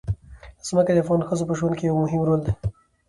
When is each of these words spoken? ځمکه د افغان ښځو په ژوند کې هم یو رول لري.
ځمکه 0.67 0.91
د 0.93 0.97
افغان 1.03 1.21
ښځو 1.27 1.43
په 1.49 1.55
ژوند 1.59 1.73
کې 1.79 1.85
هم 1.91 1.95
یو 2.15 2.27
رول 2.27 2.39
لري. 2.45 2.53